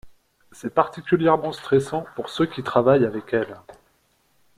C'est 0.51 0.73
particulièrement 0.73 1.51
stressant 1.51 2.05
pour 2.15 2.29
ceux 2.31 2.47
qui 2.47 2.63
travaillent 2.63 3.05
avec 3.05 3.35
elle. 3.35 3.55